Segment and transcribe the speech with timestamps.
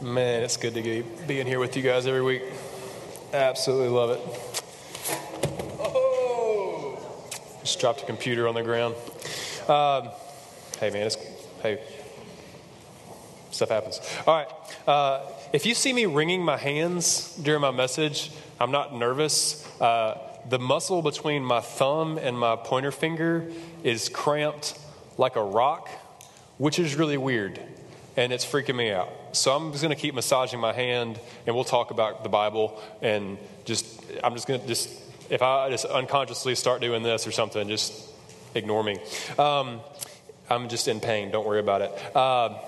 [0.00, 2.42] Man, it's good to be being here with you guys every week.
[3.32, 4.20] Absolutely love it.
[5.80, 7.00] Oh!
[7.62, 8.94] Just dropped a computer on the ground.
[9.68, 10.10] Um,
[10.78, 11.16] hey, man, it's,
[11.62, 11.80] hey,
[13.50, 14.00] stuff happens.
[14.24, 14.48] All right.
[14.86, 18.30] Uh, if you see me wringing my hands during my message,
[18.60, 19.66] I'm not nervous.
[19.80, 20.16] Uh,
[20.48, 23.50] the muscle between my thumb and my pointer finger
[23.82, 24.78] is cramped
[25.16, 25.88] like a rock,
[26.56, 27.60] which is really weird
[28.18, 29.08] and it's freaking me out.
[29.30, 32.82] So I'm just going to keep massaging my hand, and we'll talk about the Bible.
[33.00, 34.90] And just, I'm just going to just,
[35.30, 38.10] if I just unconsciously start doing this or something, just
[38.56, 38.98] ignore me.
[39.38, 39.80] Um,
[40.50, 41.30] I'm just in pain.
[41.30, 42.16] Don't worry about it.
[42.16, 42.58] Uh,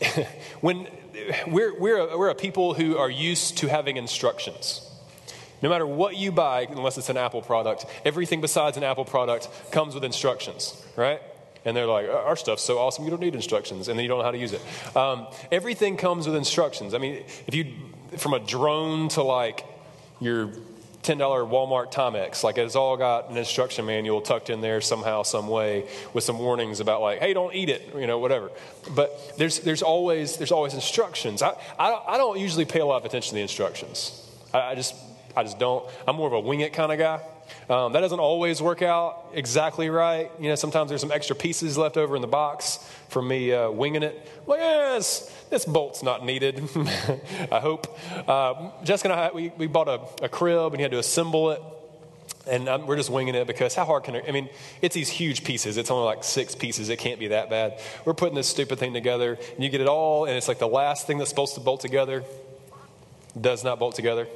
[0.60, 0.86] when
[1.48, 4.88] we're, we're, a, we're a people who are used to having instructions.
[5.60, 9.48] No matter what you buy, unless it's an Apple product, everything besides an Apple product
[9.72, 11.20] comes with instructions, right?
[11.68, 13.88] And they're like, our stuff's so awesome, you don't need instructions.
[13.88, 14.62] And then you don't know how to use it.
[14.96, 16.94] Um, everything comes with instructions.
[16.94, 17.74] I mean, if you,
[18.16, 19.66] from a drone to like
[20.18, 25.24] your $10 Walmart Timex, like it's all got an instruction manual tucked in there somehow,
[25.24, 28.50] some way, with some warnings about like, hey, don't eat it, you know, whatever.
[28.94, 31.42] But there's, there's, always, there's always instructions.
[31.42, 34.26] I, I, I don't usually pay a lot of attention to the instructions.
[34.54, 34.94] I, I just,
[35.36, 35.86] I just don't.
[36.06, 37.20] I'm more of a wing it kind of guy.
[37.68, 40.30] Um, that doesn't always work out exactly right.
[40.40, 43.70] You know, sometimes there's some extra pieces left over in the box from me uh,
[43.70, 44.30] winging it.
[44.46, 46.62] Like, yes, this bolt's not needed,
[47.52, 47.98] I hope.
[48.26, 51.50] Uh, Jessica and I, we, we bought a, a crib and you had to assemble
[51.50, 51.62] it.
[52.46, 54.24] And um, we're just winging it because how hard can it?
[54.26, 54.48] I mean,
[54.80, 55.76] it's these huge pieces.
[55.76, 56.88] It's only like six pieces.
[56.88, 57.78] It can't be that bad.
[58.06, 60.68] We're putting this stupid thing together, and you get it all, and it's like the
[60.68, 62.24] last thing that's supposed to bolt together
[63.38, 64.26] does not bolt together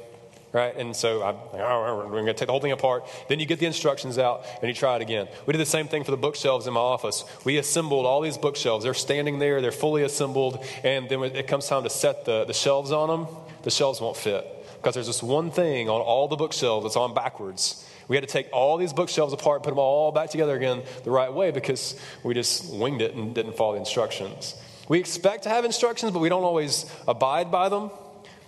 [0.53, 0.75] right?
[0.77, 3.05] And so I'm like, oh, we're going to take the whole thing apart.
[3.27, 5.27] Then you get the instructions out and you try it again.
[5.45, 7.25] We did the same thing for the bookshelves in my office.
[7.43, 8.85] We assembled all these bookshelves.
[8.85, 12.45] They're standing there, they're fully assembled, and then when it comes time to set the,
[12.45, 14.45] the shelves on them, the shelves won't fit
[14.75, 17.87] because there's this one thing on all the bookshelves that's on backwards.
[18.07, 20.83] We had to take all these bookshelves apart, and put them all back together again
[21.03, 24.55] the right way because we just winged it and didn't follow the instructions.
[24.89, 27.89] We expect to have instructions, but we don't always abide by them.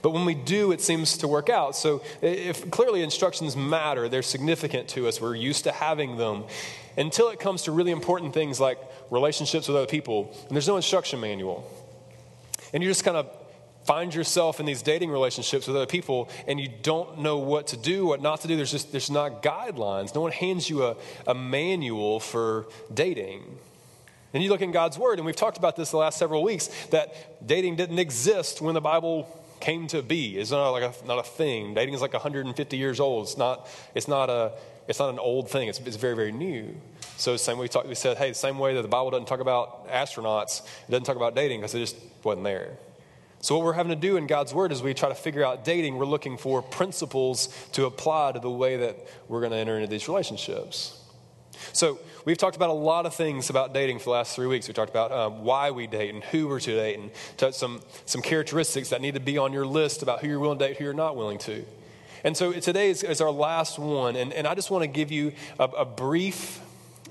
[0.06, 1.76] But when we do, it seems to work out.
[1.76, 5.20] So if clearly instructions matter, they're significant to us.
[5.20, 6.44] We're used to having them.
[6.96, 8.78] Until it comes to really important things like
[9.10, 11.68] relationships with other people, and there's no instruction manual.
[12.72, 13.36] And you just kind of
[13.86, 17.78] find yourself in these dating relationships with other people and you don't know what to
[17.78, 18.56] do, what not to do.
[18.56, 20.14] There's just there's not guidelines.
[20.14, 23.58] No one hands you a, a manual for dating.
[24.36, 26.68] And you look in God's Word, and we've talked about this the last several weeks,
[26.92, 29.28] that dating didn't exist when the Bible
[29.60, 30.38] came to be.
[30.38, 31.74] It's not like a, not a thing.
[31.74, 33.26] Dating is like 150 years old.
[33.26, 34.54] It's not, it's not, a,
[34.88, 35.68] it's not an old thing.
[35.68, 36.76] It's, it's very, very new.
[37.18, 39.28] So same way we, talked, we said, hey, the same way that the Bible doesn't
[39.28, 42.78] talk about astronauts, it doesn't talk about dating because it just wasn't there.
[43.46, 45.64] So, what we're having to do in God's Word is we try to figure out
[45.64, 49.76] dating, we're looking for principles to apply to the way that we're going to enter
[49.76, 51.00] into these relationships.
[51.74, 54.68] So, we've talked about a lot of things about dating for the last three weeks.
[54.68, 58.22] We talked about um, why we date and who we're to date, and some, some
[58.22, 60.84] characteristics that need to be on your list about who you're willing to date, who
[60.84, 61.66] you're not willing to.
[62.24, 65.12] And so, today is, is our last one, and, and I just want to give
[65.12, 66.62] you a, a brief,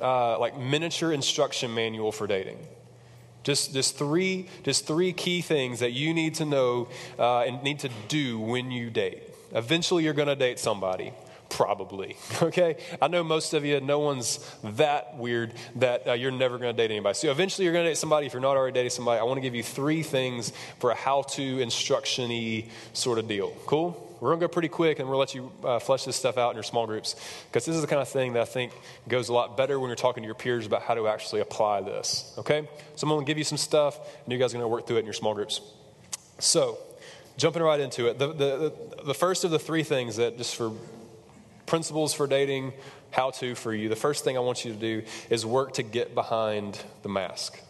[0.01, 2.59] uh, like, miniature instruction manual for dating.
[3.45, 6.89] Just, just, three, just three key things that you need to know
[7.19, 9.23] uh, and need to do when you date.
[9.53, 11.13] Eventually, you're going to date somebody.
[11.55, 12.17] Probably.
[12.43, 12.77] Okay?
[13.01, 16.77] I know most of you, no one's that weird that uh, you're never going to
[16.77, 17.15] date anybody.
[17.15, 19.21] So eventually you're going to date somebody if you're not already dating somebody.
[19.21, 23.29] I want to give you three things for a how to instruction y sort of
[23.29, 23.51] deal.
[23.67, 23.93] Cool?
[24.21, 26.51] We're going to go pretty quick and we'll let you uh, flesh this stuff out
[26.51, 27.17] in your small groups
[27.47, 28.73] because this is the kind of thing that I think
[29.09, 31.81] goes a lot better when you're talking to your peers about how to actually apply
[31.83, 32.35] this.
[32.39, 32.69] Okay?
[32.97, 34.87] So I'm going to give you some stuff and you guys are going to work
[34.87, 35.61] through it in your small groups.
[36.39, 36.79] So,
[37.37, 38.73] jumping right into it, the, the,
[39.05, 40.73] the first of the three things that, just for
[41.67, 42.73] principles for dating,
[43.11, 45.83] how to for you, the first thing I want you to do is work to
[45.83, 47.61] get behind the mask.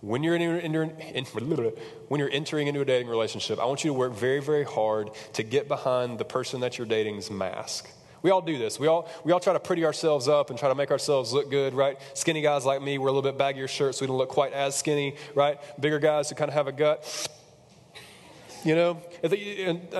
[0.00, 1.24] When you're, in, in, in,
[2.08, 5.10] when you're entering into a dating relationship, I want you to work very, very hard
[5.34, 7.90] to get behind the person that you're dating's mask.
[8.22, 8.78] We all do this.
[8.78, 11.50] We all, we all try to pretty ourselves up and try to make ourselves look
[11.50, 11.98] good, right?
[12.14, 14.52] Skinny guys like me wear a little bit baggier shirts so we don't look quite
[14.52, 15.58] as skinny, right?
[15.80, 17.28] Bigger guys who kind of have a gut
[18.64, 19.00] you know,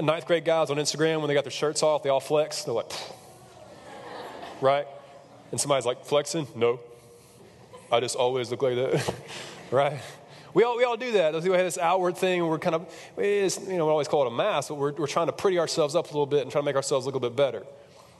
[0.03, 2.65] ninth grade guys on Instagram, when they got their shirts off, they all flex.
[2.65, 2.91] They're like,
[4.61, 4.87] right?
[5.51, 6.47] And somebody's like, flexing?
[6.55, 6.81] No.
[7.91, 9.15] I just always look like that,
[9.71, 10.01] right?
[10.53, 11.35] We all, we all do that.
[11.35, 14.29] We have this outward thing, and we're kind of, you know, we always call it
[14.29, 16.61] a mask, but we're, we're trying to pretty ourselves up a little bit and try
[16.61, 17.65] to make ourselves look a little bit better.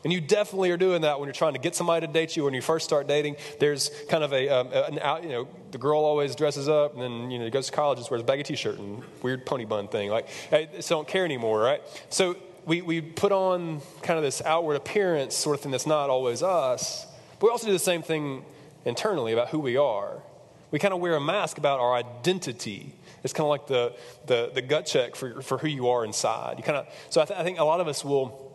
[0.03, 2.45] And you definitely are doing that when you're trying to get somebody to date you.
[2.45, 5.79] When you first start dating, there's kind of a, um, an out, you know, the
[5.79, 8.43] girl always dresses up and then, you know, goes to college and wears a baggy
[8.43, 10.11] t shirt and weird pony bun thing.
[10.11, 11.83] Like, I don't care anymore, right?
[12.09, 16.09] So we, we put on kind of this outward appearance sort of thing that's not
[16.09, 17.07] always us.
[17.39, 18.45] But we also do the same thing
[18.85, 20.23] internally about who we are.
[20.71, 22.95] We kind of wear a mask about our identity.
[23.23, 23.95] It's kind of like the,
[24.27, 26.57] the, the gut check for, for who you are inside.
[26.57, 28.50] You kind of, so I, th- I think a lot of us will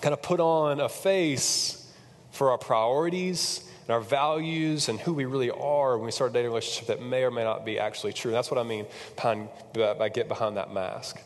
[0.00, 1.90] kind of put on a face
[2.32, 6.46] for our priorities and our values and who we really are when we start dating
[6.46, 8.30] a relationship that may or may not be actually true.
[8.30, 8.86] And that's what I mean
[9.16, 11.20] behind, by get behind that mask.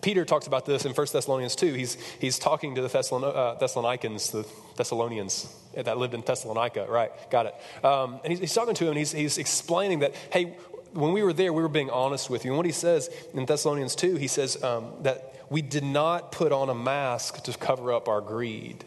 [0.00, 1.74] Peter talks about this in 1 Thessalonians 2.
[1.74, 4.46] He's, he's talking to the Thessalon, uh, Thessalonians, the
[4.76, 7.10] Thessalonians that lived in Thessalonica, right?
[7.30, 7.84] Got it.
[7.84, 10.56] Um, and he's, he's, talking to him and he's, he's explaining that, hey,
[10.92, 12.52] when we were there, we were being honest with you.
[12.52, 16.52] And what he says in Thessalonians 2, he says um, that we did not put
[16.52, 18.84] on a mask to cover up our greed.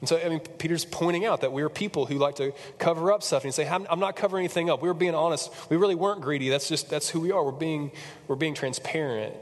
[0.00, 3.22] And so, I mean, Peter's pointing out that we're people who like to cover up
[3.22, 4.82] stuff and say, I'm not covering anything up.
[4.82, 5.50] We were being honest.
[5.70, 6.50] We really weren't greedy.
[6.50, 7.42] That's just, that's who we are.
[7.42, 7.90] We're being,
[8.28, 9.34] we're being transparent.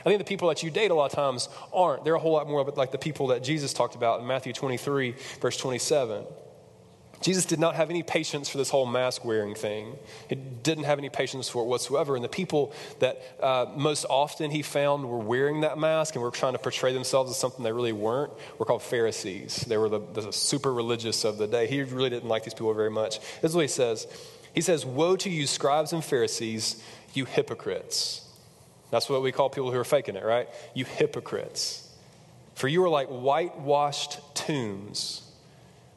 [0.00, 2.04] I think the people that you date a lot of times aren't.
[2.04, 5.14] They're a whole lot more like the people that Jesus talked about in Matthew 23,
[5.40, 6.24] verse 27.
[7.22, 9.96] Jesus did not have any patience for this whole mask wearing thing.
[10.28, 12.16] He didn't have any patience for it whatsoever.
[12.16, 16.30] And the people that uh, most often he found were wearing that mask and were
[16.30, 19.64] trying to portray themselves as something they really weren't were called Pharisees.
[19.68, 21.68] They were the, the super religious of the day.
[21.68, 23.20] He really didn't like these people very much.
[23.40, 24.06] This is what he says
[24.54, 26.82] He says, Woe to you, scribes and Pharisees,
[27.14, 28.28] you hypocrites.
[28.90, 30.48] That's what we call people who are faking it, right?
[30.74, 31.88] You hypocrites.
[32.56, 35.31] For you are like whitewashed tombs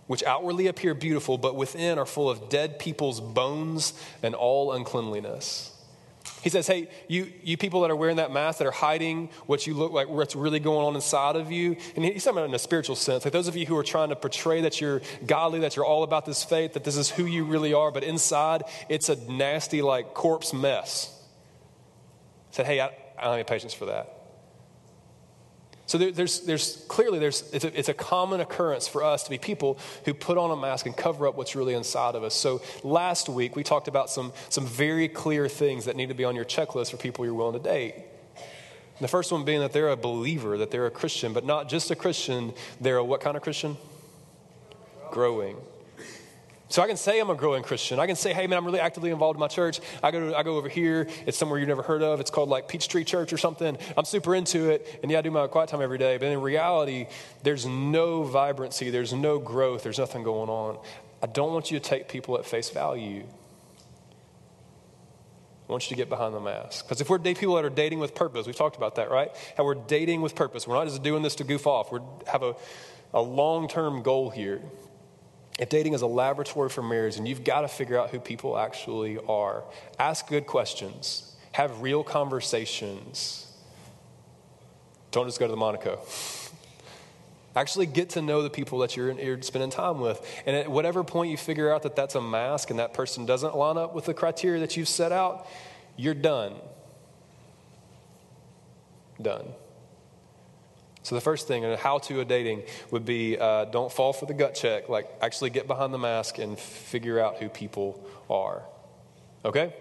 [0.08, 5.72] which outwardly appear beautiful, but within are full of dead people's bones and all uncleanliness.
[6.46, 9.66] He says, Hey, you, you people that are wearing that mask, that are hiding what
[9.66, 11.76] you look like, what's really going on inside of you.
[11.96, 13.26] And he's talking about in a spiritual sense.
[13.26, 16.04] Like those of you who are trying to portray that you're godly, that you're all
[16.04, 19.82] about this faith, that this is who you really are, but inside it's a nasty,
[19.82, 21.12] like, corpse mess.
[22.52, 24.15] He said, Hey, I, I don't have any patience for that.
[25.88, 29.30] So there, there's, there's clearly there's, it's, a, it's a common occurrence for us to
[29.30, 32.34] be people who put on a mask and cover up what's really inside of us.
[32.34, 36.24] So last week we talked about some, some very clear things that need to be
[36.24, 37.94] on your checklist for people you're willing to date.
[37.96, 41.70] And the first one being that they're a believer, that they're a Christian, but not
[41.70, 43.78] just a Christian, they're a what kind of Christian?
[45.12, 45.58] Growing.
[46.68, 48.00] So I can say I'm a growing Christian.
[48.00, 49.80] I can say, hey man, I'm really actively involved in my church.
[50.02, 51.08] I go, to, I go over here.
[51.28, 52.20] It's somewhere you've never heard of.
[52.20, 53.78] It's called like Peachtree Church or something.
[53.96, 55.00] I'm super into it.
[55.04, 56.18] And yeah, I do my quiet time every day.
[56.18, 57.08] But in reality,
[57.44, 58.90] there's no vibrancy.
[58.90, 59.84] There's no growth.
[59.84, 60.80] There's nothing going on.
[61.22, 63.26] I don't want you to take people at face value.
[65.68, 66.86] I want you to get behind the mask.
[66.86, 69.32] Because if we're people that are dating with purpose, we've talked about that, right?
[69.56, 70.68] How we're dating with purpose.
[70.68, 71.92] We're not just doing this to goof off.
[71.92, 72.56] We have a,
[73.14, 74.62] a long term goal here
[75.58, 78.58] if dating is a laboratory for marriage, and you've got to figure out who people
[78.58, 79.64] actually are,
[79.98, 83.54] ask good questions, have real conversations.
[85.12, 86.00] Don't just go to the Monaco.
[87.56, 90.20] Actually, get to know the people that you're, you're spending time with.
[90.46, 93.56] And at whatever point you figure out that that's a mask and that person doesn't
[93.56, 95.48] line up with the criteria that you've set out,
[95.96, 96.56] you're done.
[99.22, 99.46] Done.
[101.06, 104.26] So, the first thing, and how to a dating, would be uh, don't fall for
[104.26, 104.90] the gut check.
[104.90, 108.64] Like, actually get behind the mask and figure out who people are.
[109.46, 109.72] Okay?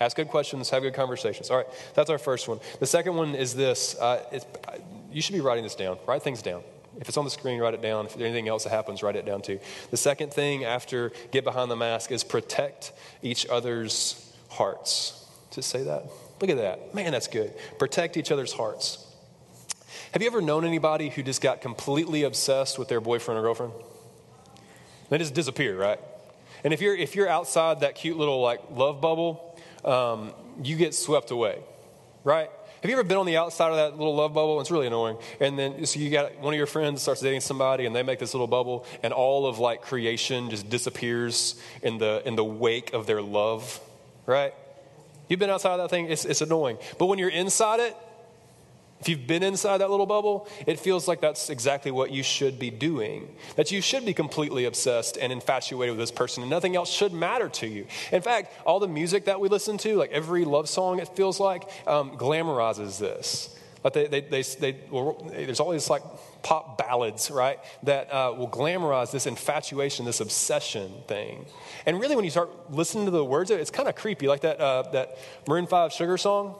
[0.00, 1.48] Ask good questions, have good conversations.
[1.48, 2.58] All right, that's our first one.
[2.80, 4.40] The second one is this uh,
[5.12, 5.96] you should be writing this down.
[6.08, 6.64] Write things down.
[7.00, 8.06] If it's on the screen, write it down.
[8.06, 9.60] If there's anything else that happens, write it down too.
[9.92, 15.24] The second thing after get behind the mask is protect each other's hearts.
[15.52, 16.06] Just say that?
[16.40, 16.92] Look at that.
[16.96, 17.54] Man, that's good.
[17.78, 19.13] Protect each other's hearts.
[20.12, 23.72] Have you ever known anybody who just got completely obsessed with their boyfriend or girlfriend?
[25.08, 26.00] They just disappear, right?
[26.62, 30.32] And if you're if you're outside that cute little like love bubble, um,
[30.62, 31.58] you get swept away,
[32.24, 32.50] right?
[32.82, 34.60] Have you ever been on the outside of that little love bubble?
[34.60, 35.16] It's really annoying.
[35.40, 38.18] And then so you got one of your friends starts dating somebody, and they make
[38.18, 42.92] this little bubble, and all of like creation just disappears in the in the wake
[42.92, 43.80] of their love,
[44.26, 44.54] right?
[45.28, 46.10] You've been outside of that thing.
[46.10, 46.78] It's, it's annoying.
[46.98, 47.96] But when you're inside it,
[49.00, 52.58] if you've been inside that little bubble, it feels like that's exactly what you should
[52.58, 53.34] be doing.
[53.56, 57.12] That you should be completely obsessed and infatuated with this person, and nothing else should
[57.12, 57.86] matter to you.
[58.12, 61.38] In fact, all the music that we listen to, like every love song, it feels
[61.38, 63.54] like, um, glamorizes this.
[63.84, 66.02] Like they, they, they, they well, there's these like
[66.42, 71.44] pop ballads, right, that uh, will glamorize this infatuation, this obsession thing.
[71.84, 74.58] And really, when you start listening to the words it's kind of creepy, like that,
[74.58, 76.56] uh, that Maroon 5 Sugar song.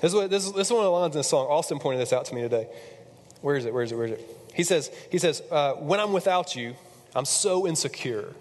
[0.00, 1.46] This is, what, this, is, this is one of the lines in the song.
[1.48, 2.68] Austin pointed this out to me today.
[3.40, 3.74] Where is it?
[3.74, 3.96] Where is it?
[3.96, 4.36] Where is it?
[4.54, 6.74] He says, he says uh, when I'm without you,
[7.14, 8.34] I'm so insecure.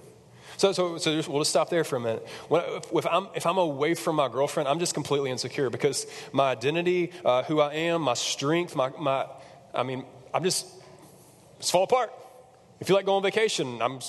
[0.58, 2.28] So, so, so we'll just stop there for a minute.
[2.50, 6.52] When, if, I'm, if I'm away from my girlfriend, I'm just completely insecure because my
[6.52, 9.28] identity, uh, who I am, my strength, my, my,
[9.74, 10.66] I mean, I'm just,
[11.60, 12.12] just fall apart.
[12.80, 14.00] If you like going on vacation, I'm,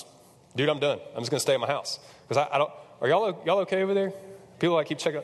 [0.55, 0.99] dude, I'm done.
[1.15, 1.99] I'm just going to stay at my house.
[2.27, 4.11] Because I, I, don't, are y'all, y'all okay over there?
[4.59, 5.21] People like keep checking.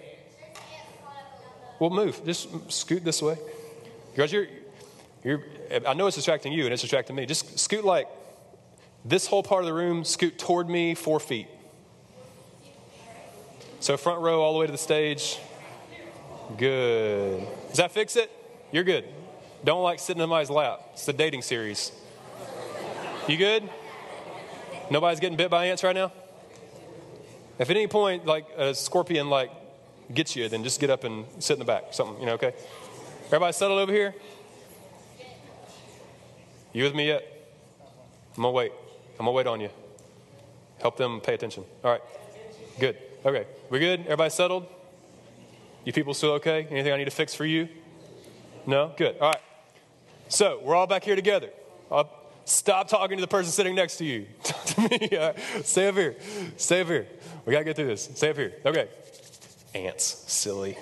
[1.85, 2.25] Well, move.
[2.25, 3.37] Just scoot this way.
[4.11, 4.47] Because you're,
[5.23, 5.43] you're,
[5.85, 7.27] I know it's distracting you and it's distracting me.
[7.27, 8.07] Just scoot like
[9.03, 11.47] this whole part of the room, scoot toward me four feet.
[13.81, 15.37] So, front row all the way to the stage.
[16.57, 17.45] Good.
[17.67, 18.31] Does that fix it?
[18.71, 19.05] You're good.
[19.63, 20.81] Don't like sitting in somebody's lap.
[20.93, 21.91] It's the dating series.
[23.27, 23.69] You good?
[24.89, 26.11] Nobody's getting bit by ants right now?
[27.59, 29.51] If at any point, like a scorpion, like
[30.13, 31.85] gets you, then just get up and sit in the back.
[31.91, 32.53] Something, you know, okay?
[33.27, 34.13] Everybody settled over here?
[36.73, 37.23] You with me yet?
[38.35, 38.71] I'm gonna wait.
[39.13, 39.69] I'm gonna wait on you.
[40.79, 41.63] Help them pay attention.
[41.83, 42.01] All right.
[42.79, 42.97] Good.
[43.25, 43.47] Okay.
[43.69, 44.01] We're good?
[44.01, 44.67] Everybody settled?
[45.85, 46.67] You people still okay?
[46.69, 47.69] Anything I need to fix for you?
[48.67, 48.93] No?
[48.97, 49.17] Good.
[49.19, 49.41] All right.
[50.27, 51.49] So we're all back here together.
[51.91, 52.09] I'll
[52.45, 54.27] stop talking to the person sitting next to you.
[54.43, 55.09] Talk to me.
[55.11, 55.35] Right.
[55.63, 56.15] Stay up here.
[56.57, 57.07] Stay up here.
[57.45, 58.09] We gotta get through this.
[58.13, 58.53] Stay up here.
[58.65, 58.89] Okay.
[59.75, 60.23] Ants.
[60.27, 60.77] Silly.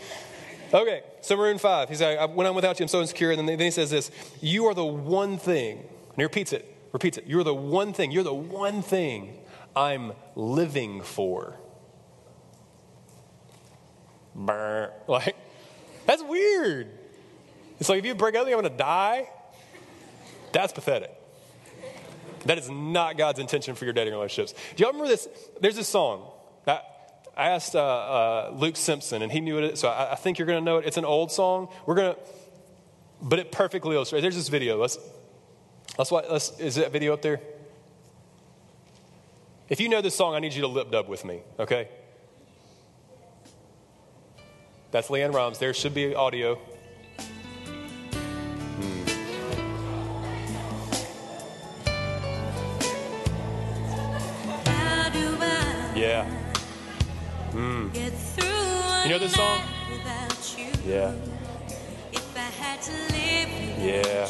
[0.73, 1.89] Okay, so Maroon 5.
[1.89, 3.31] He's like, when I'm without you, I'm so insecure.
[3.31, 5.79] And then he says this You are the one thing.
[5.79, 7.25] And he repeats it repeats it.
[7.27, 9.37] You're the one thing, you're the one thing
[9.75, 11.57] I'm living for.
[15.07, 15.35] Like,
[16.05, 16.87] that's weird.
[17.79, 19.29] It's like if you break up, I'm going to die.
[20.53, 21.11] That's pathetic.
[22.45, 24.59] That is not God's intention for your dating relationships.
[24.75, 25.27] Do y'all remember this?
[25.59, 26.31] There's this song.
[27.35, 30.45] I asked uh, uh, Luke Simpson, and he knew it, so I, I think you're
[30.45, 30.85] going to know it.
[30.85, 31.69] It's an old song.
[31.85, 32.19] We're going to,
[33.21, 34.21] but it perfectly illustrates.
[34.21, 34.77] There's this video.
[34.77, 34.97] Let's
[35.97, 37.39] Let's, let's, is that video up there?
[39.69, 41.87] If you know this song, I need you to lip dub with me, okay?
[44.91, 45.59] That's LeAnn Rimes.
[45.59, 46.59] There should be audio.
[59.23, 59.61] This song?
[60.85, 61.13] Yeah.
[63.79, 64.27] Yeah.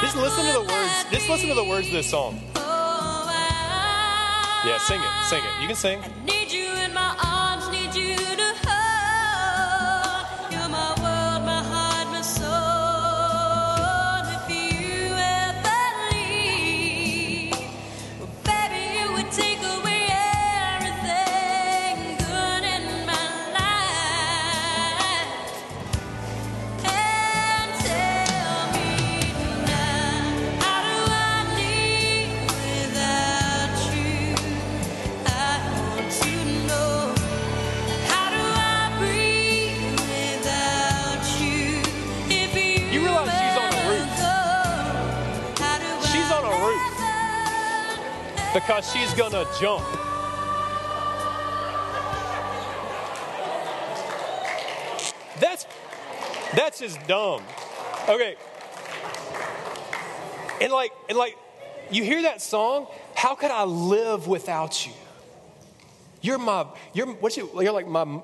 [0.00, 1.04] Just listen to the words.
[1.10, 2.40] Just listen to the words of this song.
[4.64, 5.24] Yeah, sing it.
[5.24, 5.60] Sing it.
[5.60, 6.00] You can sing.
[48.54, 49.84] Because she's going to jump.
[55.40, 55.66] That's
[56.54, 57.42] that's just dumb.
[58.08, 58.36] Okay.
[60.60, 61.36] And like and like
[61.90, 64.92] you hear that song, how could I live without you?
[66.22, 68.20] You're my, you're what you, you're like my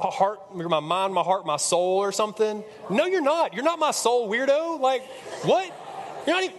[0.00, 2.64] heart, you're my mind, my heart, my soul, or something.
[2.90, 3.54] No, you're not.
[3.54, 4.80] You're not my soul, weirdo.
[4.80, 5.06] Like,
[5.44, 5.72] what?
[6.26, 6.56] You're not even.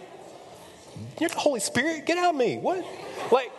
[1.20, 2.06] You're the Holy Spirit.
[2.06, 2.58] Get out of me.
[2.58, 2.84] What?
[3.30, 3.50] Like,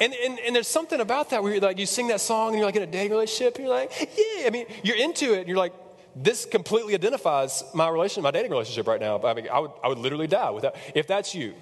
[0.00, 2.58] and, and, and there's something about that where you're like, you sing that song and
[2.58, 4.46] you're like in a dating relationship, and you're like, yeah.
[4.46, 5.72] I mean, you're into it, and you're like,
[6.16, 9.20] this completely identifies my relationship, my dating relationship right now.
[9.22, 10.76] I mean, I would, I would literally die without.
[10.94, 11.54] If that's you,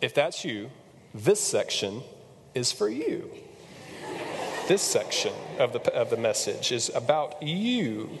[0.00, 0.70] if that's you,
[1.14, 2.02] this section
[2.54, 3.30] is for you.
[4.68, 8.18] This section of the, of the message is about you.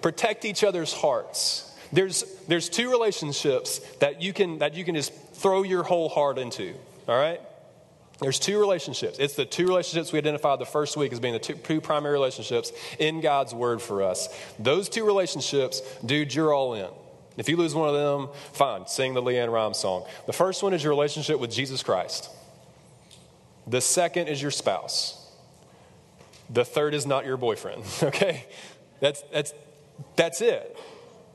[0.00, 1.71] Protect each other's hearts.
[1.92, 6.38] There's, there's two relationships that you, can, that you can just throw your whole heart
[6.38, 6.74] into,
[7.06, 7.40] all right?
[8.20, 9.18] There's two relationships.
[9.18, 12.12] It's the two relationships we identified the first week as being the two, two, primary
[12.12, 14.28] relationships in God's Word for us.
[14.58, 16.88] Those two relationships, dude, you're all in.
[17.36, 20.06] If you lose one of them, fine, sing the LeAnn Rimes song.
[20.26, 22.30] The first one is your relationship with Jesus Christ.
[23.66, 25.18] The second is your spouse.
[26.48, 28.46] The third is not your boyfriend, okay?
[29.00, 29.52] That's, that's,
[30.16, 30.78] that's it.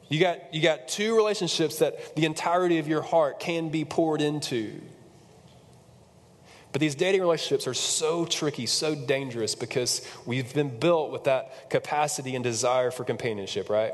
[0.09, 4.21] You got, you got two relationships that the entirety of your heart can be poured
[4.21, 4.81] into.
[6.71, 11.69] But these dating relationships are so tricky, so dangerous because we've been built with that
[11.69, 13.93] capacity and desire for companionship, right?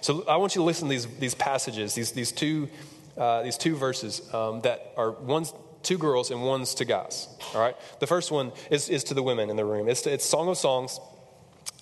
[0.00, 2.68] so I want you to listen to these, these passages, these, these, two,
[3.16, 7.28] uh, these two verses um, that are one's two girls and one's to guys.
[7.54, 7.76] All right?
[8.00, 9.88] The first one is, is to the women in the room.
[9.88, 10.98] It's, to, it's Song of Songs.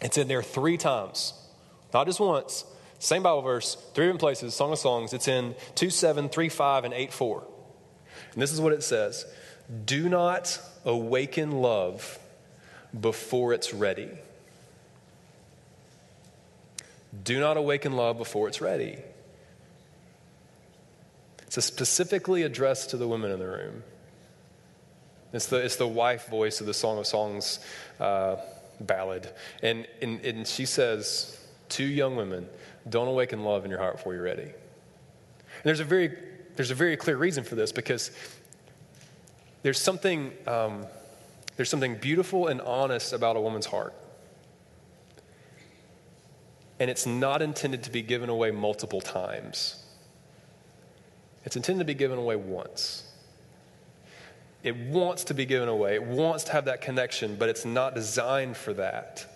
[0.01, 1.35] It's in there three times,
[1.95, 2.65] not just once.
[3.03, 5.13] Same Bible verse, three different places, Song of Songs.
[5.13, 7.45] It's in 2 7, 3 5, and 8 4.
[8.33, 9.27] And this is what it says
[9.85, 12.21] Do not awaken love
[12.99, 14.09] before it's ready.
[17.25, 18.99] Do not awaken love before it's ready.
[21.49, 23.83] It's specifically addressed to the women in the room.
[25.33, 27.59] It's the, it's the wife voice of the Song of Songs
[27.99, 28.37] uh,
[28.79, 29.29] ballad.
[29.61, 31.37] And, and, and she says
[31.73, 32.51] Two young women,
[32.89, 34.43] don't awaken love in your heart before you're ready.
[34.43, 34.53] And
[35.65, 36.17] there's a very,
[36.57, 38.11] there's a very clear reason for this because
[39.63, 40.87] there's something, um,
[41.57, 43.95] there's something beautiful and honest about a woman's heart.
[46.81, 49.85] And it's not intended to be given away multiple times.
[51.45, 53.09] It's intended to be given away once.
[54.63, 55.95] It wants to be given away.
[55.95, 59.27] It wants to have that connection, but it's not designed for that.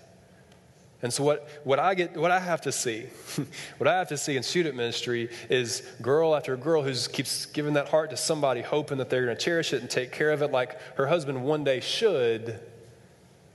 [1.02, 3.06] And so what, what I get what I have to see,
[3.78, 7.74] what I have to see in student ministry is girl after girl who keeps giving
[7.74, 10.42] that heart to somebody, hoping that they're going to cherish it and take care of
[10.42, 12.58] it like her husband one day should,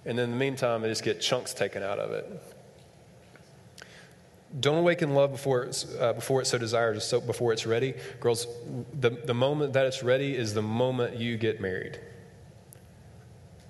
[0.05, 2.41] and in the meantime, they just get chunks taken out of it.
[4.59, 7.93] Don't awaken love before it's, uh, before it's so desired, so before it's ready.
[8.19, 8.47] Girls,
[8.99, 11.99] the, the moment that it's ready is the moment you get married.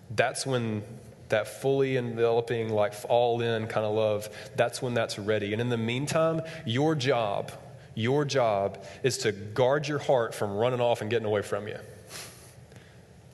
[0.09, 0.83] That's when
[1.31, 5.51] that fully enveloping, like all in kind of love, that's when that's ready.
[5.51, 7.51] And in the meantime, your job,
[7.95, 11.77] your job is to guard your heart from running off and getting away from you.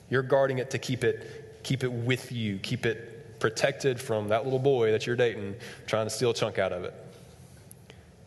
[0.09, 4.45] You're guarding it to keep it, keep it with you, keep it protected from that
[4.45, 6.93] little boy that you're dating trying to steal a chunk out of it.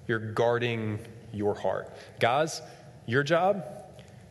[0.06, 0.98] You're guarding
[1.32, 1.92] your heart.
[2.20, 2.62] Guys,
[3.06, 3.64] your job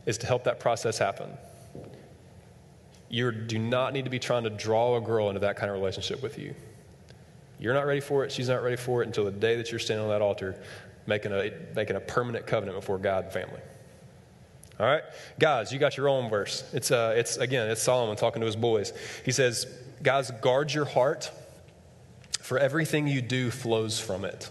[0.05, 1.29] is to help that process happen.
[3.09, 5.77] You do not need to be trying to draw a girl into that kind of
[5.77, 6.53] relationship with you.
[7.59, 8.31] You're not ready for it.
[8.31, 10.61] She's not ready for it until the day that you're standing on that altar
[11.09, 13.59] making a, making a permanent covenant before God and family.
[14.79, 15.03] All right?
[15.39, 16.63] Guys, you got your own verse.
[16.71, 18.93] It's, uh, it's again, it's Solomon talking to his boys.
[19.25, 19.67] He says,
[20.01, 21.29] Guys, guard your heart,
[22.39, 24.49] for everything you do flows from it.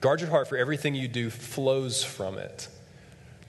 [0.00, 2.66] Guard your heart, for everything you do flows from it.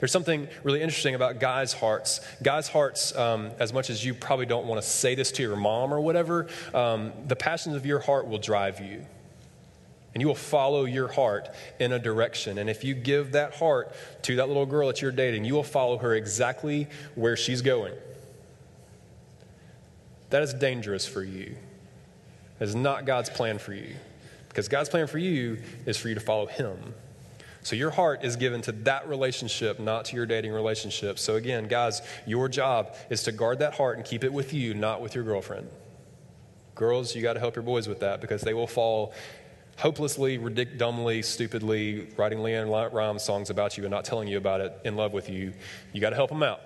[0.03, 2.19] There's something really interesting about guys' hearts.
[2.43, 5.55] Guys' hearts, um, as much as you probably don't want to say this to your
[5.55, 9.05] mom or whatever, um, the passions of your heart will drive you.
[10.13, 11.47] And you will follow your heart
[11.79, 12.57] in a direction.
[12.57, 15.63] And if you give that heart to that little girl that you're dating, you will
[15.63, 17.93] follow her exactly where she's going.
[20.31, 21.55] That is dangerous for you.
[22.59, 23.95] That is not God's plan for you.
[24.49, 26.93] Because God's plan for you is for you to follow Him.
[27.63, 31.17] So your heart is given to that relationship, not to your dating relationship.
[31.17, 34.73] So again, guys, your job is to guard that heart and keep it with you,
[34.73, 35.69] not with your girlfriend.
[36.75, 39.13] Girls, you got to help your boys with that because they will fall
[39.77, 44.61] hopelessly, ridic- dumbly, stupidly writing LeAnn Rimes songs about you and not telling you about
[44.61, 45.53] it, in love with you.
[45.93, 46.61] You got to help them out.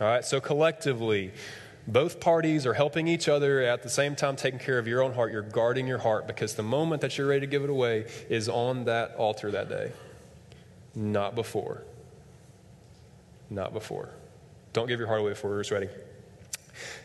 [0.00, 1.32] All right, so collectively,
[1.86, 5.12] both parties are helping each other at the same time taking care of your own
[5.12, 5.32] heart.
[5.32, 8.48] You're guarding your heart because the moment that you're ready to give it away is
[8.48, 9.92] on that altar that day,
[10.94, 11.82] not before.
[13.50, 14.10] Not before.
[14.72, 15.88] Don't give your heart away before it's ready.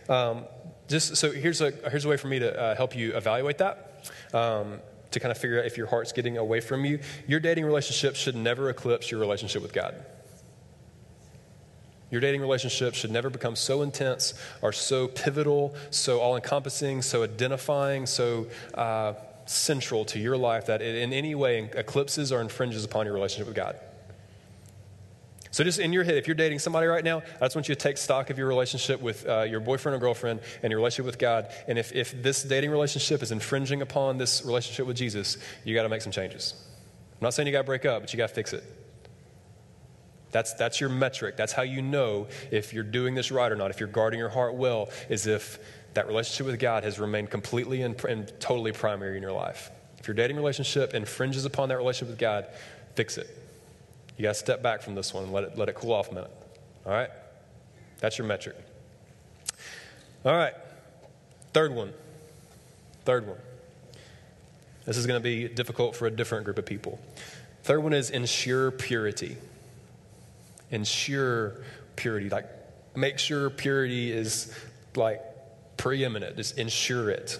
[0.07, 0.45] Um,
[0.87, 4.05] just so here's a here's a way for me to uh, help you evaluate that.
[4.33, 4.79] Um,
[5.11, 6.99] to kind of figure out if your heart's getting away from you.
[7.27, 10.05] Your dating relationship should never eclipse your relationship with God.
[12.11, 17.23] Your dating relationship should never become so intense or so pivotal, so all encompassing, so
[17.23, 19.13] identifying, so uh,
[19.49, 23.47] central to your life that it in any way eclipses or infringes upon your relationship
[23.47, 23.79] with God.
[25.51, 27.73] So, just in your head, if you're dating somebody right now, I just want you
[27.73, 31.07] to take stock of your relationship with uh, your boyfriend or girlfriend and your relationship
[31.07, 31.51] with God.
[31.67, 35.83] And if, if this dating relationship is infringing upon this relationship with Jesus, you got
[35.83, 36.53] to make some changes.
[37.13, 38.63] I'm not saying you got to break up, but you got to fix it.
[40.31, 41.37] That's, that's your metric.
[41.37, 44.29] That's how you know if you're doing this right or not, if you're guarding your
[44.29, 45.57] heart well, is if
[45.93, 49.71] that relationship with God has remained completely and, and totally primary in your life.
[49.99, 52.47] If your dating relationship infringes upon that relationship with God,
[52.95, 53.27] fix it.
[54.17, 56.11] You got to step back from this one and let it, let it cool off
[56.11, 56.31] a minute.
[56.85, 57.09] All right?
[57.99, 58.55] That's your metric.
[60.25, 60.53] All right.
[61.53, 61.93] Third one.
[63.05, 63.37] Third one.
[64.85, 66.99] This is going to be difficult for a different group of people.
[67.63, 69.37] Third one is ensure purity
[70.71, 71.55] ensure
[71.95, 72.29] purity.
[72.29, 72.45] Like,
[72.95, 74.53] make sure purity is
[74.95, 75.21] like
[75.79, 77.39] preeminent, just ensure it.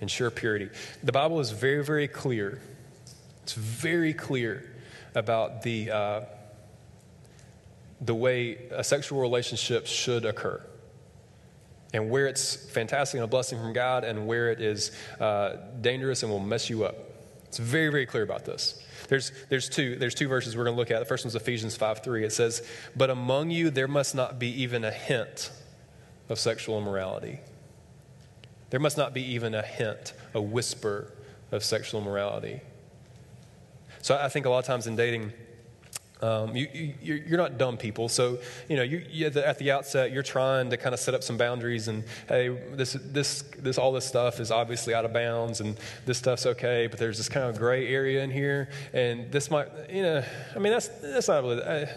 [0.00, 0.70] ensure purity.
[1.04, 2.60] The Bible is very, very clear.
[3.44, 4.68] It's very clear
[5.14, 6.20] about the, uh,
[8.00, 10.60] the way a sexual relationship should occur
[11.92, 16.22] and where it's fantastic and a blessing from God and where it is uh, dangerous
[16.22, 16.96] and will mess you up.
[17.44, 18.82] It's very, very clear about this.
[19.08, 20.98] There's, there's, two, there's two verses we're going to look at.
[20.98, 22.24] The first one's Ephesians 5 3.
[22.24, 25.50] It says, But among you there must not be even a hint
[26.28, 27.40] of sexual immorality.
[28.70, 31.12] There must not be even a hint, a whisper
[31.52, 32.60] of sexual immorality.
[34.02, 35.32] So I think a lot of times in dating,
[36.22, 38.38] um, you, you, you're not dumb people, so
[38.70, 41.36] you know you, you, at the outset you're trying to kind of set up some
[41.36, 45.76] boundaries and hey, this, this, this, all this stuff is obviously out of bounds, and
[46.06, 49.68] this stuff's okay, but there's this kind of gray area in here, and this might,
[49.90, 51.62] you know, I mean that's that's not really.
[51.62, 51.88] I,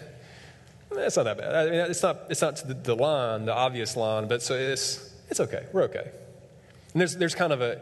[0.92, 1.56] that's not that bad.
[1.56, 5.14] I mean, it's not it's not the, the line, the obvious line, but so it's
[5.30, 5.66] it's okay.
[5.72, 6.12] We're okay.
[6.94, 7.82] And there's there's kind of a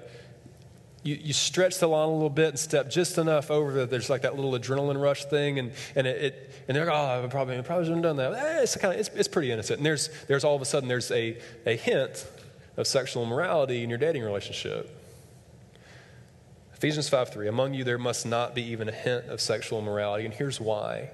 [1.03, 4.09] you, you stretch the line a little bit and step just enough over that there's
[4.09, 7.27] like that little adrenaline rush thing, and, and it, it and they're like, oh, I
[7.27, 8.37] probably, I probably shouldn't have done that.
[8.37, 9.77] Eh, it's, kind of, it's, it's pretty innocent.
[9.77, 12.27] And there's, there's all of a sudden there's a, a hint
[12.75, 14.93] of sexual immorality in your dating relationship.
[16.73, 20.25] Ephesians 5 3, among you there must not be even a hint of sexual immorality.
[20.25, 21.09] And here's why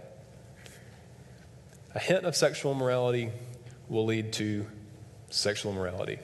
[1.95, 3.32] a hint of sexual immorality
[3.89, 4.65] will lead to
[5.29, 6.19] sexual immorality.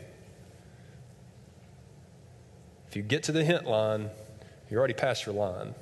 [2.87, 4.09] If you get to the hint line,
[4.69, 5.75] you're already past your line.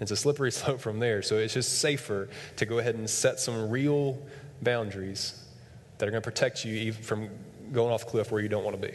[0.00, 1.22] It's a slippery slope from there.
[1.22, 4.18] So it's just safer to go ahead and set some real
[4.62, 5.40] boundaries
[5.98, 7.28] that are going to protect you from
[7.72, 8.94] going off cliff where you don't want to be.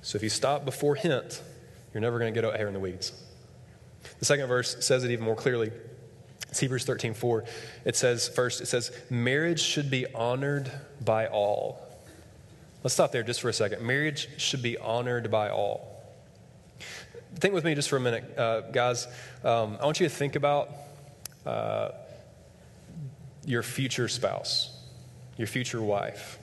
[0.00, 1.40] So if you stop before hint,
[1.94, 3.12] you're never going to get out here in the weeds.
[4.18, 5.70] The second verse says it even more clearly.
[6.52, 7.44] It's Hebrews 13, 4.
[7.86, 10.70] It says, first, it says, marriage should be honored
[11.02, 11.80] by all.
[12.84, 13.80] Let's stop there just for a second.
[13.80, 16.04] Marriage should be honored by all.
[17.36, 19.06] Think with me just for a minute, uh, guys.
[19.42, 20.68] Um, I want you to think about
[21.46, 21.92] uh,
[23.46, 24.78] your future spouse,
[25.38, 26.38] your future wife.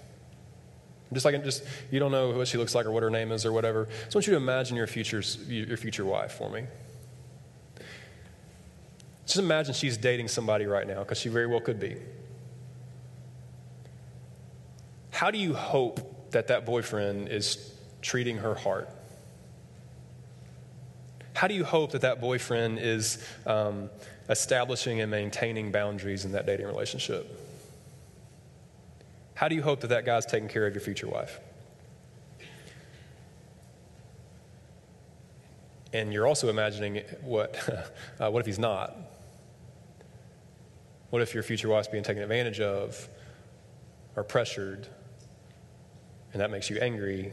[1.13, 3.45] Just like just you don't know what she looks like or what her name is
[3.45, 3.87] or whatever.
[4.09, 6.63] So I want you to imagine your future your future wife for me.
[9.29, 11.97] Just imagine she's dating somebody right now because she very well could be.
[15.11, 18.89] How do you hope that that boyfriend is treating her heart?
[21.35, 23.91] How do you hope that that boyfriend is um,
[24.29, 27.39] establishing and maintaining boundaries in that dating relationship?
[29.35, 31.39] How do you hope that that guy's taking care of your future wife?
[35.93, 37.55] And you're also imagining what,
[38.19, 38.95] uh, what if he's not?
[41.09, 43.07] What if your future wife's being taken advantage of
[44.15, 44.87] or pressured
[46.31, 47.31] and that makes you angry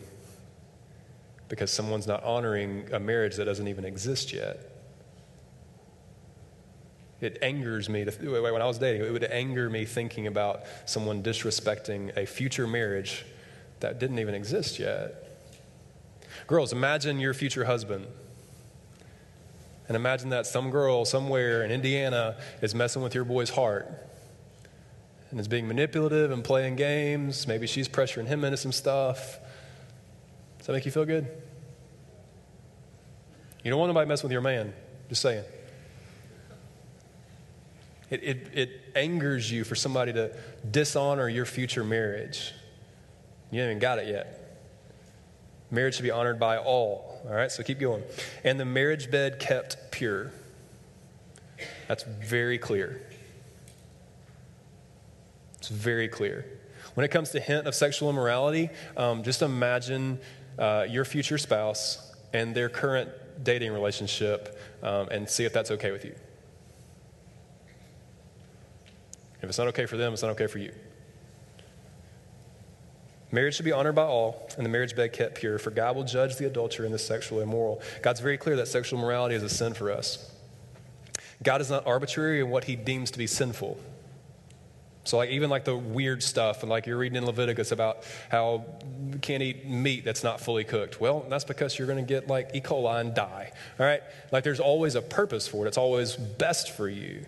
[1.49, 4.73] because someone's not honoring a marriage that doesn't even exist yet.
[7.21, 8.05] It angers me.
[8.05, 12.67] To, when I was dating, it would anger me thinking about someone disrespecting a future
[12.67, 13.25] marriage
[13.81, 15.23] that didn't even exist yet.
[16.47, 18.07] Girls, imagine your future husband.
[19.89, 23.89] And imagine that some girl somewhere in Indiana is messing with your boy's heart
[25.31, 27.47] and is being manipulative and playing games.
[27.47, 29.39] Maybe she's pressuring him into some stuff.
[30.59, 31.29] Does that make you feel good?
[33.63, 34.73] You don't want nobody messing with your man.
[35.09, 35.45] Just saying.
[38.11, 40.37] It, it, it angers you for somebody to
[40.69, 42.53] dishonor your future marriage.
[43.51, 44.61] You haven't got it yet.
[45.71, 47.16] Marriage should be honored by all.
[47.27, 48.05] All right, so keep going.
[48.45, 50.31] And the marriage bed kept pure.
[51.89, 53.03] That's very clear.
[55.59, 56.47] It's very clear.
[56.95, 60.21] When it comes to hint of sexual immorality, um, just imagine
[60.59, 63.11] uh, your future spouse and their current
[63.43, 66.15] dating relationship um, and see if that's okay with you.
[69.43, 70.73] If it's not okay for them, it's not okay for you.
[73.33, 76.05] Marriage should be honored by all, and the marriage bed kept pure, for God will
[76.05, 77.83] judge the adulterer and the sexually immoral.
[78.03, 80.31] God's very clear that sexual morality is a sin for us.
[81.43, 83.79] God is not arbitrary in what he deems to be sinful.
[85.05, 88.65] So, like, even like the weird stuff, and like you're reading in Leviticus about how
[89.13, 91.01] you can't eat meat that's not fully cooked.
[91.01, 92.61] Well, that's because you're going to get like E.
[92.61, 93.53] coli and die.
[93.79, 94.03] All right?
[94.33, 97.25] Like, there's always a purpose for it, it's always best for you.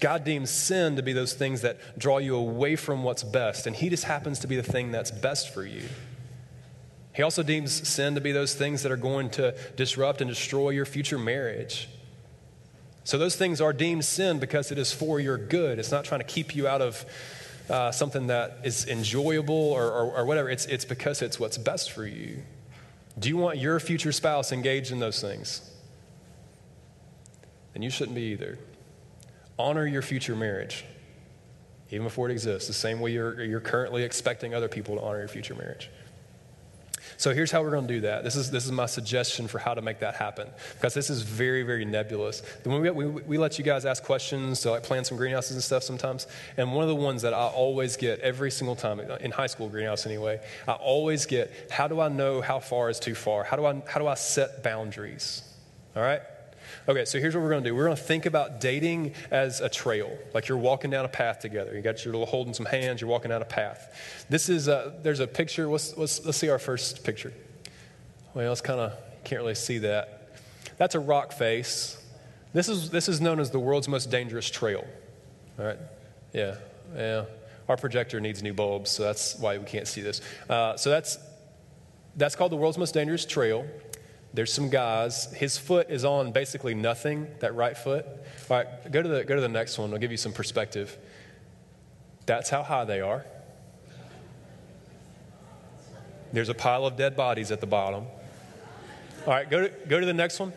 [0.00, 3.76] God deems sin to be those things that draw you away from what's best, and
[3.76, 5.82] He just happens to be the thing that's best for you.
[7.12, 10.70] He also deems sin to be those things that are going to disrupt and destroy
[10.70, 11.88] your future marriage.
[13.04, 15.78] So those things are deemed sin because it is for your good.
[15.78, 17.04] It's not trying to keep you out of
[17.68, 20.48] uh, something that is enjoyable or, or, or whatever.
[20.48, 22.42] It's, it's because it's what's best for you.
[23.18, 25.68] Do you want your future spouse engaged in those things?
[27.72, 28.58] Then you shouldn't be either.
[29.60, 30.86] Honor your future marriage,
[31.90, 35.18] even before it exists, the same way you're, you're currently expecting other people to honor
[35.18, 35.90] your future marriage.
[37.18, 38.24] So here's how we're going to do that.
[38.24, 41.20] This is, this is my suggestion for how to make that happen because this is
[41.20, 42.42] very, very nebulous.
[42.64, 45.62] When we, we, we let you guys ask questions to like plan some greenhouses and
[45.62, 49.30] stuff sometimes, and one of the ones that I always get every single time in
[49.30, 53.14] high school greenhouse anyway, I always get how do I know how far is too
[53.14, 53.44] far?
[53.44, 55.42] How do I, how do I set boundaries?
[55.94, 56.22] All right?
[56.90, 57.76] Okay, so here's what we're going to do.
[57.76, 61.38] We're going to think about dating as a trail, like you're walking down a path
[61.38, 61.72] together.
[61.72, 63.00] You got your little holding some hands.
[63.00, 64.26] You're walking down a path.
[64.28, 65.68] This is a, there's a picture.
[65.68, 67.32] Let's, let's, let's see our first picture.
[68.34, 70.36] Well, it's kind of can't really see that.
[70.78, 71.96] That's a rock face.
[72.54, 74.84] This is this is known as the world's most dangerous trail.
[75.60, 75.78] All right.
[76.32, 76.56] Yeah.
[76.96, 77.26] Yeah.
[77.68, 80.20] Our projector needs new bulbs, so that's why we can't see this.
[80.48, 81.18] Uh, so that's
[82.16, 83.64] that's called the world's most dangerous trail.
[84.32, 85.32] There's some guys.
[85.32, 88.06] His foot is on basically nothing, that right foot.
[88.48, 89.92] All right, go to the, go to the next one.
[89.92, 90.96] I'll give you some perspective.
[92.26, 93.26] That's how high they are.
[96.32, 98.04] There's a pile of dead bodies at the bottom.
[99.26, 100.52] All right, go to, go to the next one.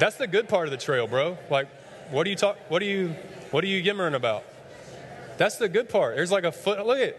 [0.00, 1.38] That's the good part of the trail, bro.
[1.50, 1.68] Like,
[2.10, 2.58] what are you talk?
[2.68, 3.14] What are you?
[3.52, 4.44] What are you gimmering about?
[5.36, 6.16] That's the good part.
[6.16, 6.84] There's like a foot.
[6.86, 7.16] Look at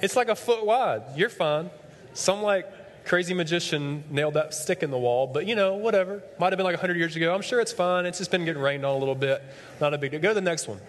[0.00, 1.02] It's like a foot wide.
[1.16, 1.70] You're fine.
[2.14, 2.66] Some like
[3.04, 6.22] crazy magician nailed that stick in the wall, but you know, whatever.
[6.38, 7.34] Might have been like 100 years ago.
[7.34, 8.04] I'm sure it's fine.
[8.06, 9.42] It's just been getting rained on a little bit.
[9.80, 10.20] Not a big deal.
[10.20, 10.80] Go to the next one.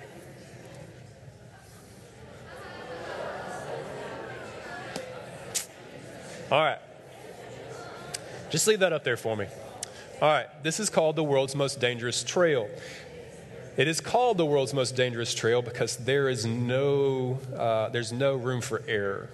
[6.49, 6.79] All right.
[8.49, 9.47] Just leave that up there for me.
[10.21, 10.47] All right.
[10.63, 12.69] This is called the world's most dangerous trail.
[13.77, 18.35] It is called the world's most dangerous trail because there is no, uh, there's no
[18.35, 19.29] room for error.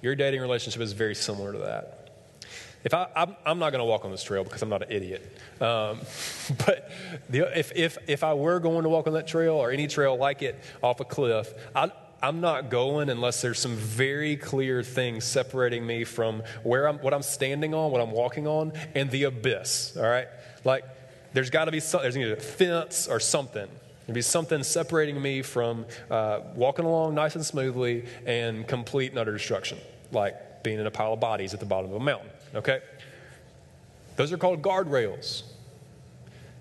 [0.00, 2.10] Your dating relationship is very similar to that.
[2.84, 4.92] If I, I'm, I'm not going to walk on this trail because I'm not an
[4.92, 5.38] idiot.
[5.60, 6.02] Um,
[6.66, 6.88] but
[7.28, 10.16] the, if, if, if I were going to walk on that trail or any trail
[10.16, 11.90] like it off a cliff, I,
[12.22, 17.12] I'm not going unless there's some very clear things separating me from where I'm, what
[17.12, 19.96] I'm standing on, what I'm walking on, and the abyss.
[19.96, 20.28] All right,
[20.64, 20.84] like
[21.36, 23.68] there's got to be some, there's either a fence or something.
[24.06, 29.18] There'd be something separating me from uh, walking along nice and smoothly and complete and
[29.18, 29.76] utter destruction,
[30.12, 32.30] like being in a pile of bodies at the bottom of a mountain.
[32.54, 32.80] Okay?
[34.16, 35.42] Those are called guardrails.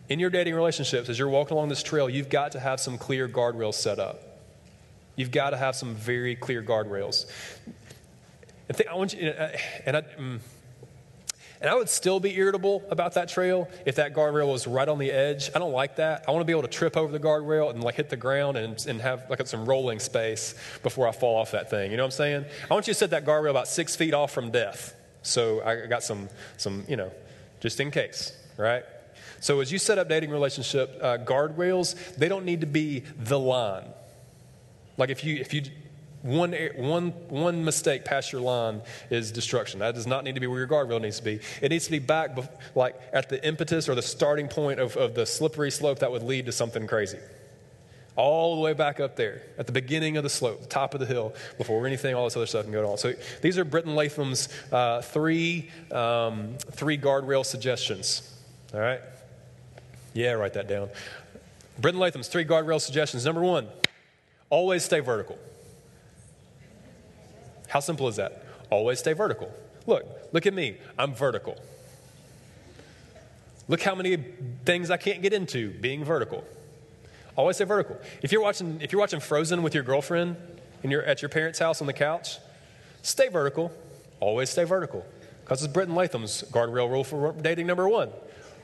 [0.09, 2.97] In your dating relationships, as you're walking along this trail, you've got to have some
[2.97, 4.41] clear guardrails set up.
[5.15, 7.27] You've got to have some very clear guardrails.
[8.67, 9.29] And I want you,
[9.85, 10.39] and I, mm,
[11.61, 14.99] and I would still be irritable about that trail if that guardrail was right on
[14.99, 15.49] the edge.
[15.55, 16.25] I don't like that.
[16.27, 18.57] I want to be able to trip over the guardrail and like hit the ground
[18.57, 21.91] and, and have like some rolling space before I fall off that thing.
[21.91, 22.45] You know what I'm saying?
[22.69, 24.95] I want you to set that guardrail about six feet off from death.
[25.21, 27.11] So I got some, some you know,
[27.59, 28.83] just in case, right?
[29.39, 33.39] So as you set up dating relationship uh, guardrails, they don't need to be the
[33.39, 33.85] line.
[34.97, 35.63] Like if you if you
[36.25, 39.79] one, one, one mistake past your line is destruction.
[39.79, 41.39] That does not need to be where your guardrail needs to be.
[41.61, 42.35] It needs to be back,
[42.73, 46.23] like at the impetus or the starting point of, of the slippery slope that would
[46.23, 47.19] lead to something crazy.
[48.15, 50.99] All the way back up there at the beginning of the slope, the top of
[50.99, 52.97] the hill, before anything, all this other stuff can go on.
[52.97, 58.33] So these are Britton Latham's uh, three, um, three guardrail suggestions.
[58.73, 59.01] All right?
[60.13, 60.89] Yeah, write that down.
[61.77, 63.25] Britton Latham's three guardrail suggestions.
[63.25, 63.67] Number one,
[64.49, 65.37] always stay vertical.
[67.75, 68.41] How simple is that?
[68.69, 69.53] Always stay vertical.
[69.85, 70.77] Look, look at me.
[70.97, 71.57] I'm vertical.
[73.67, 74.15] Look how many
[74.63, 76.45] things I can't get into being vertical.
[77.35, 77.99] Always stay vertical.
[78.21, 80.37] If you're watching, if you're watching Frozen with your girlfriend
[80.83, 82.37] and you're at your parents' house on the couch,
[83.01, 83.73] stay vertical.
[84.21, 85.05] Always stay vertical.
[85.43, 88.09] Because it's Britton Latham's guardrail rule for dating number one.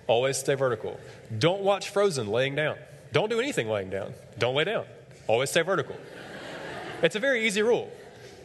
[0.08, 0.97] Always stay vertical.
[1.38, 2.78] Don't watch Frozen laying down.
[3.12, 4.13] Don't do anything laying down.
[4.39, 4.86] Don't lay down.
[5.28, 5.97] Always stay vertical.
[7.04, 7.91] It's a very easy rule.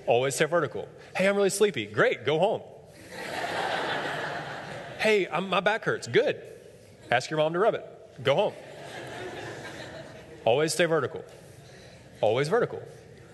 [0.07, 0.89] Always stay vertical.
[1.17, 1.87] Hey, I'm really sleepy.
[1.87, 2.63] Great, go home.
[4.99, 6.07] hey, I'm, my back hurts.
[6.07, 6.41] Good.
[7.11, 7.85] Ask your mom to rub it.
[8.23, 8.53] Go home.
[10.45, 11.25] Always stay vertical.
[12.21, 12.81] Always vertical.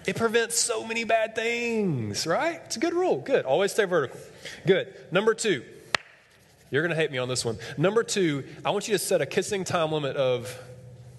[0.06, 2.60] It prevents so many bad things, right?
[2.64, 3.18] It's a good rule.
[3.18, 3.44] Good.
[3.44, 4.18] Always stay vertical.
[4.66, 4.94] Good.
[5.12, 5.62] Number two,
[6.70, 7.58] you're going to hate me on this one.
[7.76, 10.58] Number two, I want you to set a kissing time limit of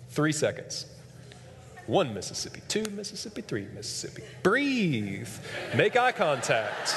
[0.09, 0.87] three seconds.
[1.87, 4.23] One Mississippi, two Mississippi, three Mississippi.
[4.41, 5.27] Breathe.
[5.75, 6.95] Make eye contact.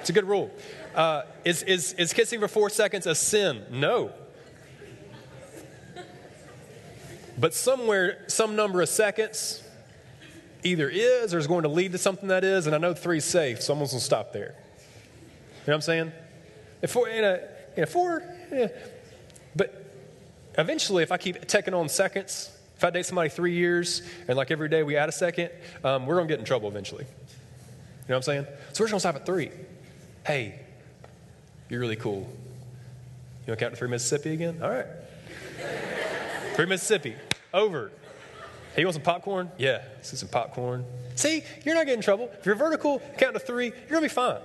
[0.00, 0.50] It's a good rule.
[0.94, 3.64] Uh, is, is, is kissing for four seconds a sin?
[3.70, 4.12] No.
[7.38, 9.62] But somewhere, some number of seconds
[10.62, 13.18] either is or is going to lead to something that is, and I know three
[13.18, 14.54] is safe, so I'm going to stop there.
[14.54, 16.12] You know what I'm saying?
[16.80, 17.40] If four, in a,
[17.76, 18.68] in a four, yeah.
[19.54, 19.85] but
[20.58, 24.50] eventually, if I keep taking on seconds, if I date somebody three years and like
[24.50, 25.50] every day we add a second,
[25.82, 27.04] um, we're going to get in trouble eventually.
[27.04, 28.46] You know what I'm saying?
[28.72, 29.50] So we're just going to stop at three.
[30.26, 30.60] Hey,
[31.68, 32.28] you're really cool.
[33.46, 34.60] You want to count to three Mississippi again?
[34.62, 34.86] All right.
[36.54, 37.14] three Mississippi.
[37.54, 37.90] Over.
[38.74, 39.50] Hey, you want some popcorn?
[39.56, 40.84] Yeah, let's some popcorn.
[41.14, 42.30] See, you're not getting in trouble.
[42.38, 44.40] If you're vertical, count to three, you're going to be fine.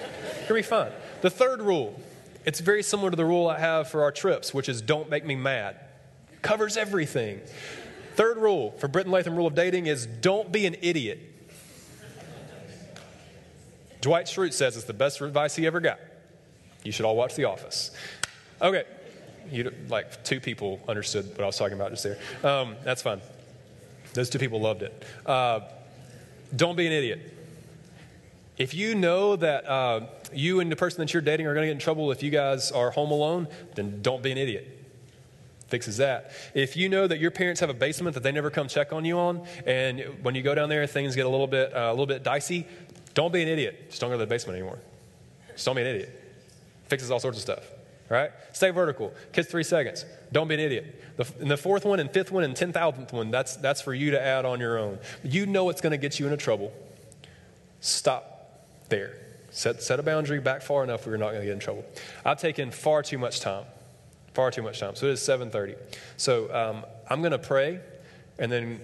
[0.00, 0.92] You're going to be fine.
[1.22, 1.98] The third rule,
[2.44, 5.24] it's very similar to the rule I have for our trips, which is don't make
[5.24, 5.76] me mad.
[6.42, 7.40] Covers everything.
[8.14, 11.18] Third rule for Britton Latham rule of dating is don't be an idiot.
[14.00, 15.98] Dwight Schrute says it's the best advice he ever got.
[16.82, 17.90] You should all watch The Office.
[18.60, 18.84] Okay,
[19.50, 22.18] you like two people understood what I was talking about just there.
[22.42, 23.20] Um, that's fine.
[24.12, 25.04] Those two people loved it.
[25.24, 25.60] Uh,
[26.54, 27.33] don't be an idiot.
[28.56, 31.68] If you know that uh, you and the person that you're dating are going to
[31.68, 34.70] get in trouble if you guys are home alone, then don't be an idiot.
[35.68, 36.30] Fixes that.
[36.54, 39.04] If you know that your parents have a basement that they never come check on
[39.04, 41.90] you on, and when you go down there, things get a little bit uh, a
[41.90, 42.66] little bit dicey,
[43.14, 43.90] don't be an idiot.
[43.90, 44.78] Just don't go to the basement anymore.
[45.52, 46.20] Just don't be an idiot.
[46.86, 47.64] Fixes all sorts of stuff.
[48.10, 48.30] All right?
[48.52, 49.12] Stay vertical.
[49.32, 50.04] Kids three seconds.
[50.30, 51.02] Don't be an idiot.
[51.16, 53.94] The, and the fourth one and fifth one and ten thousandth one, that's, that's for
[53.94, 54.98] you to add on your own.
[55.22, 56.72] You know it's going to get you into trouble.
[57.80, 58.33] Stop
[58.88, 59.18] there.
[59.50, 61.84] Set, set a boundary back far enough you're not going to get in trouble.
[62.24, 63.64] I've taken far too much time.
[64.32, 64.96] Far too much time.
[64.96, 65.76] So it is 7.30.
[66.16, 67.78] So um, I'm going to pray,
[68.38, 68.80] and then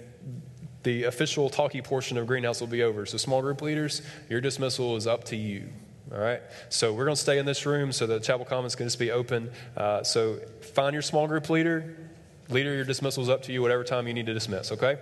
[0.83, 3.05] the official talkie portion of Greenhouse will be over.
[3.05, 5.67] So small group leaders, your dismissal is up to you.
[6.11, 6.41] All right?
[6.69, 9.11] So we're going to stay in this room so the chapel commons can just be
[9.11, 9.51] open.
[9.75, 10.39] Uh, so
[10.73, 11.97] find your small group leader.
[12.49, 14.97] Leader, your dismissal is up to you, whatever time you need to dismiss, okay?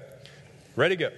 [0.75, 1.09] Ready, go.